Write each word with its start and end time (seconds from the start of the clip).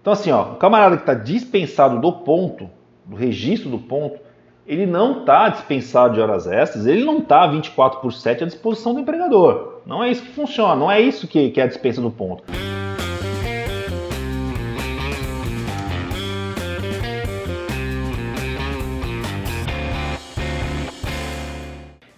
Então, 0.00 0.14
assim, 0.14 0.30
ó, 0.30 0.52
o 0.52 0.56
camarada 0.56 0.96
que 0.96 1.02
está 1.02 1.12
dispensado 1.12 2.00
do 2.00 2.10
ponto, 2.10 2.70
do 3.04 3.14
registro 3.14 3.68
do 3.68 3.78
ponto, 3.78 4.18
ele 4.66 4.86
não 4.86 5.20
está 5.20 5.50
dispensado 5.50 6.14
de 6.14 6.20
horas 6.22 6.46
extras, 6.46 6.86
ele 6.86 7.04
não 7.04 7.18
está 7.18 7.46
24 7.46 8.00
por 8.00 8.10
7 8.10 8.44
à 8.44 8.46
disposição 8.46 8.94
do 8.94 9.00
empregador. 9.00 9.80
Não 9.84 10.02
é 10.02 10.10
isso 10.10 10.22
que 10.22 10.30
funciona, 10.30 10.74
não 10.74 10.90
é 10.90 10.98
isso 11.00 11.28
que, 11.28 11.50
que 11.50 11.60
é 11.60 11.64
a 11.64 11.66
dispensa 11.66 12.00
do 12.00 12.10
ponto. 12.10 12.44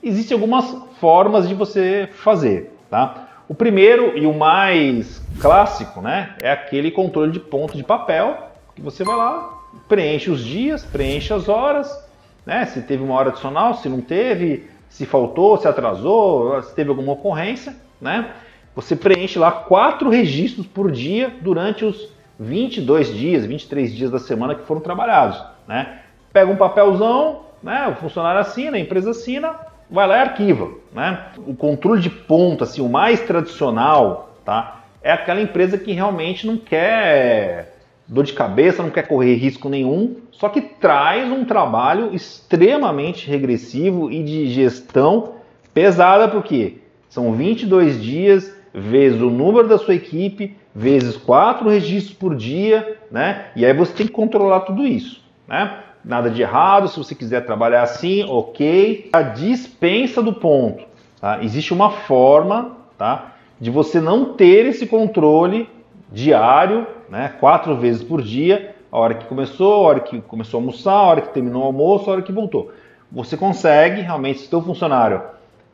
Existem 0.00 0.36
algumas 0.36 0.72
formas 1.00 1.48
de 1.48 1.54
você 1.54 2.08
fazer, 2.12 2.72
tá? 2.88 3.28
O 3.48 3.54
primeiro 3.56 4.16
e 4.16 4.24
o 4.24 4.32
mais 4.32 5.21
clássico, 5.40 6.00
né, 6.00 6.34
é 6.42 6.50
aquele 6.50 6.90
controle 6.90 7.32
de 7.32 7.40
ponto 7.40 7.76
de 7.76 7.82
papel, 7.82 8.50
que 8.74 8.82
você 8.82 9.04
vai 9.04 9.16
lá, 9.16 9.58
preenche 9.88 10.30
os 10.30 10.44
dias, 10.44 10.84
preenche 10.84 11.32
as 11.32 11.48
horas, 11.48 12.04
né, 12.44 12.64
se 12.66 12.82
teve 12.82 13.02
uma 13.02 13.14
hora 13.14 13.30
adicional, 13.30 13.74
se 13.74 13.88
não 13.88 14.00
teve, 14.00 14.68
se 14.88 15.06
faltou, 15.06 15.56
se 15.56 15.66
atrasou, 15.66 16.62
se 16.62 16.74
teve 16.74 16.90
alguma 16.90 17.12
ocorrência, 17.12 17.74
né? 18.00 18.30
Você 18.74 18.94
preenche 18.94 19.38
lá 19.38 19.50
quatro 19.50 20.10
registros 20.10 20.66
por 20.66 20.90
dia 20.90 21.32
durante 21.40 21.84
os 21.84 22.08
22 22.38 23.14
dias, 23.14 23.46
23 23.46 23.94
dias 23.94 24.10
da 24.10 24.18
semana 24.18 24.54
que 24.54 24.66
foram 24.66 24.80
trabalhados, 24.80 25.42
né? 25.66 26.00
Pega 26.32 26.50
um 26.50 26.56
papelzão, 26.56 27.42
né, 27.62 27.88
o 27.88 27.94
funcionário 27.96 28.40
assina, 28.40 28.76
a 28.76 28.80
empresa 28.80 29.10
assina, 29.10 29.54
vai 29.90 30.06
lá 30.06 30.18
e 30.18 30.20
arquiva. 30.20 30.70
Né? 30.92 31.26
O 31.38 31.54
controle 31.54 32.00
de 32.00 32.10
ponto, 32.10 32.64
assim, 32.64 32.80
o 32.80 32.88
mais 32.88 33.20
tradicional, 33.20 34.34
tá? 34.44 34.81
É 35.02 35.12
aquela 35.12 35.40
empresa 35.40 35.76
que 35.78 35.92
realmente 35.92 36.46
não 36.46 36.56
quer 36.56 37.76
dor 38.06 38.24
de 38.24 38.32
cabeça, 38.32 38.82
não 38.82 38.90
quer 38.90 39.06
correr 39.06 39.34
risco 39.34 39.68
nenhum, 39.68 40.16
só 40.30 40.48
que 40.48 40.60
traz 40.60 41.30
um 41.30 41.44
trabalho 41.44 42.14
extremamente 42.14 43.28
regressivo 43.28 44.10
e 44.10 44.22
de 44.22 44.48
gestão 44.48 45.34
pesada, 45.72 46.28
porque 46.28 46.78
são 47.08 47.32
22 47.32 48.02
dias 48.02 48.54
vezes 48.74 49.20
o 49.20 49.30
número 49.30 49.68
da 49.68 49.78
sua 49.78 49.94
equipe, 49.94 50.56
vezes 50.74 51.16
quatro 51.16 51.68
registros 51.68 52.16
por 52.16 52.34
dia, 52.34 52.96
né? 53.10 53.46
E 53.54 53.64
aí 53.64 53.72
você 53.72 53.92
tem 53.92 54.06
que 54.06 54.12
controlar 54.12 54.60
tudo 54.60 54.86
isso, 54.86 55.22
né? 55.46 55.78
nada 56.04 56.30
de 56.30 56.42
errado, 56.42 56.88
se 56.88 56.98
você 56.98 57.14
quiser 57.14 57.44
trabalhar 57.46 57.82
assim, 57.82 58.24
ok. 58.24 59.10
A 59.12 59.22
dispensa 59.22 60.22
do 60.22 60.32
ponto. 60.32 60.84
Tá? 61.20 61.42
Existe 61.42 61.72
uma 61.72 61.90
forma 61.90 62.76
tá, 62.98 63.31
de 63.60 63.70
você 63.70 64.00
não 64.00 64.34
ter 64.34 64.66
esse 64.66 64.86
controle 64.86 65.68
diário, 66.10 66.86
né, 67.08 67.34
quatro 67.40 67.76
vezes 67.76 68.02
por 68.02 68.22
dia, 68.22 68.74
a 68.90 68.98
hora 68.98 69.14
que 69.14 69.26
começou, 69.26 69.72
a 69.72 69.88
hora 69.88 70.00
que 70.00 70.20
começou 70.20 70.58
a 70.58 70.62
almoçar, 70.62 70.92
a 70.92 71.02
hora 71.02 71.20
que 71.22 71.32
terminou 71.32 71.62
o 71.62 71.66
almoço, 71.66 72.10
a 72.10 72.14
hora 72.14 72.22
que 72.22 72.32
voltou. 72.32 72.72
Você 73.10 73.36
consegue, 73.36 74.00
realmente, 74.02 74.40
se 74.40 74.46
o 74.46 74.48
seu 74.48 74.62
funcionário 74.62 75.22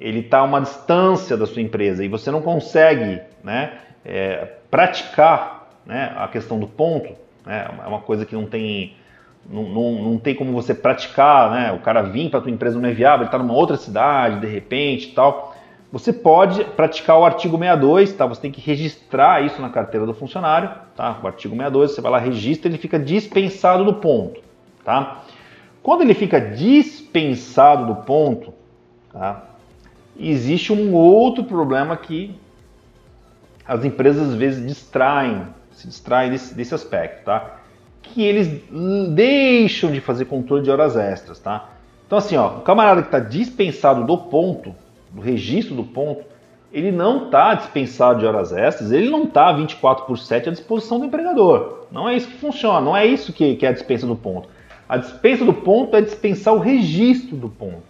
ele 0.00 0.20
está 0.20 0.38
a 0.38 0.42
uma 0.42 0.60
distância 0.60 1.36
da 1.36 1.46
sua 1.46 1.62
empresa 1.62 2.04
e 2.04 2.08
você 2.08 2.30
não 2.30 2.42
consegue 2.42 3.20
né, 3.44 3.78
é, 4.04 4.56
praticar 4.68 5.68
né, 5.86 6.12
a 6.16 6.26
questão 6.26 6.58
do 6.58 6.66
ponto, 6.66 7.14
né, 7.46 7.68
é 7.84 7.86
uma 7.86 8.00
coisa 8.00 8.26
que 8.26 8.34
não 8.34 8.46
tem 8.46 8.96
não, 9.48 9.64
não, 9.64 9.92
não 10.02 10.18
tem 10.18 10.34
como 10.34 10.52
você 10.52 10.72
praticar, 10.72 11.50
né? 11.50 11.72
O 11.72 11.80
cara 11.80 12.02
vir 12.02 12.30
para 12.30 12.38
a 12.38 12.42
tua 12.42 12.50
empresa 12.50 12.78
não 12.78 12.88
é 12.88 12.92
viável, 12.92 13.22
ele 13.22 13.26
está 13.26 13.38
numa 13.38 13.54
outra 13.54 13.76
cidade, 13.76 14.40
de 14.40 14.46
repente 14.46 15.08
e 15.08 15.12
tal. 15.12 15.51
Você 15.92 16.12
pode 16.12 16.64
praticar 16.64 17.18
o 17.18 17.24
artigo 17.24 17.58
62, 17.58 18.14
tá? 18.14 18.26
Você 18.26 18.40
tem 18.40 18.50
que 18.50 18.60
registrar 18.60 19.44
isso 19.44 19.60
na 19.60 19.68
carteira 19.68 20.06
do 20.06 20.14
funcionário, 20.14 20.70
tá? 20.96 21.20
O 21.22 21.26
artigo 21.26 21.54
62, 21.54 21.90
você 21.90 22.00
vai 22.00 22.12
lá, 22.12 22.18
registra, 22.18 22.70
ele 22.70 22.78
fica 22.78 22.98
dispensado 22.98 23.84
do 23.84 23.94
ponto, 23.94 24.40
tá? 24.84 25.22
Quando 25.82 26.00
ele 26.00 26.14
fica 26.14 26.40
dispensado 26.40 27.86
do 27.86 27.96
ponto, 27.96 28.54
tá? 29.12 29.44
Existe 30.18 30.72
um 30.72 30.94
outro 30.94 31.44
problema 31.44 31.96
que 31.96 32.34
as 33.66 33.84
empresas 33.84 34.30
às 34.30 34.34
vezes 34.34 34.66
distraem, 34.66 35.46
se 35.72 35.86
distraem 35.86 36.30
desse, 36.30 36.54
desse 36.54 36.74
aspecto, 36.74 37.24
tá? 37.24 37.58
que 38.02 38.22
eles 38.22 38.48
deixam 39.14 39.90
de 39.90 40.00
fazer 40.00 40.26
controle 40.26 40.62
de 40.62 40.70
horas 40.70 40.96
extras, 40.96 41.38
tá? 41.38 41.70
Então 42.06 42.18
assim, 42.18 42.36
ó, 42.36 42.58
o 42.58 42.60
camarada 42.60 43.00
que 43.00 43.08
está 43.08 43.18
dispensado 43.18 44.04
do 44.04 44.18
ponto, 44.18 44.74
do 45.12 45.20
registro 45.20 45.74
do 45.74 45.84
ponto, 45.84 46.24
ele 46.72 46.90
não 46.90 47.26
está 47.26 47.54
dispensado 47.54 48.20
de 48.20 48.26
horas 48.26 48.52
extras, 48.52 48.90
ele 48.90 49.10
não 49.10 49.24
está 49.24 49.52
24 49.52 50.06
por 50.06 50.18
7 50.18 50.48
à 50.48 50.52
disposição 50.52 50.98
do 50.98 51.04
empregador. 51.04 51.86
Não 51.90 52.08
é 52.08 52.16
isso 52.16 52.28
que 52.28 52.38
funciona, 52.38 52.80
não 52.80 52.96
é 52.96 53.04
isso 53.06 53.32
que, 53.32 53.56
que 53.56 53.66
é 53.66 53.68
a 53.68 53.72
dispensa 53.72 54.06
do 54.06 54.16
ponto. 54.16 54.48
A 54.88 54.96
dispensa 54.96 55.44
do 55.44 55.52
ponto 55.52 55.96
é 55.96 56.00
dispensar 56.00 56.54
o 56.54 56.58
registro 56.58 57.36
do 57.36 57.48
ponto, 57.48 57.82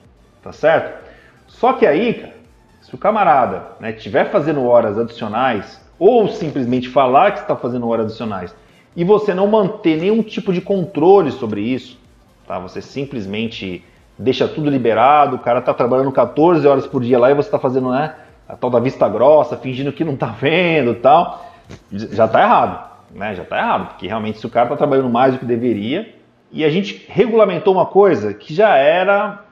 tá 0.42 0.52
certo? 0.52 1.02
Só 1.46 1.74
que 1.74 1.86
aí, 1.86 2.14
cara, 2.14 2.34
se 2.80 2.94
o 2.94 2.98
camarada 2.98 3.76
estiver 3.88 4.24
né, 4.24 4.30
fazendo 4.30 4.64
horas 4.64 4.98
adicionais 4.98 5.80
ou 5.98 6.28
simplesmente 6.28 6.88
falar 6.88 7.32
que 7.32 7.40
está 7.40 7.54
fazendo 7.54 7.88
horas 7.88 8.06
adicionais 8.06 8.54
e 8.96 9.04
você 9.04 9.32
não 9.32 9.46
manter 9.46 10.00
nenhum 10.00 10.22
tipo 10.22 10.52
de 10.52 10.60
controle 10.60 11.30
sobre 11.30 11.60
isso, 11.60 11.98
tá? 12.46 12.58
Você 12.58 12.82
simplesmente 12.82 13.84
deixa 14.18 14.46
tudo 14.46 14.70
liberado, 14.70 15.36
o 15.36 15.38
cara 15.38 15.58
está 15.58 15.72
trabalhando 15.72 16.12
14 16.12 16.66
horas 16.66 16.86
por 16.86 17.02
dia 17.02 17.18
lá 17.18 17.30
e 17.30 17.34
você 17.34 17.48
está 17.48 17.58
fazendo, 17.58 17.90
né, 17.90 18.14
a 18.48 18.56
tal 18.56 18.70
da 18.70 18.78
vista 18.78 19.08
grossa, 19.08 19.56
fingindo 19.56 19.92
que 19.92 20.04
não 20.04 20.14
está 20.14 20.26
vendo, 20.26 20.94
tal, 20.96 21.50
já 21.90 22.26
está 22.26 22.42
errado, 22.42 22.90
né? 23.14 23.34
Já 23.34 23.42
está 23.42 23.58
errado, 23.58 23.88
porque 23.88 24.06
realmente 24.06 24.38
se 24.38 24.46
o 24.46 24.50
cara 24.50 24.66
está 24.66 24.76
trabalhando 24.76 25.08
mais 25.08 25.32
do 25.32 25.38
que 25.38 25.44
deveria, 25.44 26.14
e 26.50 26.64
a 26.64 26.70
gente 26.70 27.06
regulamentou 27.08 27.72
uma 27.72 27.86
coisa 27.86 28.34
que 28.34 28.52
já 28.54 28.76
era 28.76 29.44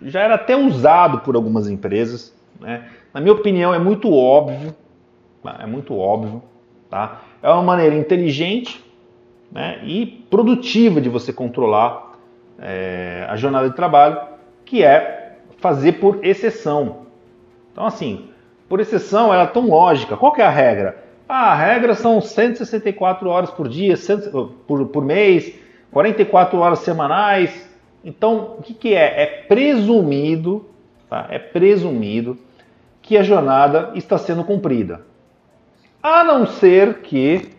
já 0.00 0.20
era 0.20 0.36
até 0.36 0.56
usado 0.56 1.18
por 1.20 1.34
algumas 1.34 1.68
empresas, 1.68 2.32
né? 2.60 2.84
Na 3.12 3.20
minha 3.20 3.32
opinião 3.32 3.74
é 3.74 3.80
muito 3.80 4.14
óbvio, 4.14 4.74
tá? 5.42 5.56
é 5.60 5.66
muito 5.66 5.96
óbvio, 5.96 6.40
tá? 6.88 7.20
é 7.42 7.50
uma 7.50 7.62
maneira 7.62 7.96
inteligente 7.96 8.84
né, 9.50 9.80
e 9.82 10.06
produtiva 10.06 11.00
de 11.00 11.08
você 11.08 11.32
controlar 11.32 12.07
é, 12.58 13.26
a 13.28 13.36
jornada 13.36 13.68
de 13.68 13.76
trabalho, 13.76 14.20
que 14.64 14.82
é 14.82 15.36
fazer 15.58 15.92
por 15.92 16.24
exceção. 16.24 17.06
Então, 17.72 17.86
assim, 17.86 18.28
por 18.68 18.80
exceção, 18.80 19.32
ela 19.32 19.44
é 19.44 19.46
tão 19.46 19.68
lógica. 19.68 20.16
Qual 20.16 20.34
é 20.36 20.42
a 20.42 20.50
regra? 20.50 21.04
Ah, 21.28 21.52
a 21.52 21.54
regra 21.54 21.94
são 21.94 22.20
164 22.20 23.28
horas 23.28 23.50
por 23.50 23.68
dia, 23.68 23.94
por, 24.66 24.86
por 24.86 25.04
mês, 25.04 25.54
44 25.90 26.58
horas 26.58 26.80
semanais. 26.80 27.68
Então, 28.04 28.56
o 28.58 28.62
que, 28.62 28.74
que 28.74 28.94
é? 28.94 29.22
É 29.22 29.26
presumido, 29.26 30.68
tá? 31.08 31.26
é 31.30 31.38
presumido 31.38 32.38
que 33.02 33.16
a 33.16 33.22
jornada 33.22 33.92
está 33.94 34.18
sendo 34.18 34.44
cumprida. 34.44 35.02
A 36.02 36.22
não 36.22 36.46
ser 36.46 37.00
que, 37.00 37.50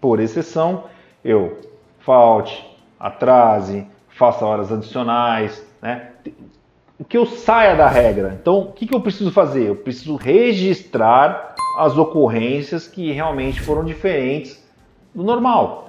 por 0.00 0.20
exceção, 0.20 0.84
eu 1.24 1.58
falte, 1.98 2.64
atrase, 2.98 3.86
faça 4.18 4.44
horas 4.44 4.72
adicionais, 4.72 5.64
né? 5.80 6.10
Que 7.08 7.16
eu 7.16 7.24
saia 7.24 7.76
da 7.76 7.88
regra. 7.88 8.36
Então, 8.38 8.58
o 8.58 8.72
que, 8.72 8.86
que 8.86 8.94
eu 8.94 9.00
preciso 9.00 9.30
fazer? 9.30 9.68
Eu 9.68 9.76
preciso 9.76 10.16
registrar 10.16 11.54
as 11.78 11.96
ocorrências 11.96 12.88
que 12.88 13.12
realmente 13.12 13.60
foram 13.60 13.84
diferentes 13.84 14.60
do 15.14 15.22
normal. 15.22 15.87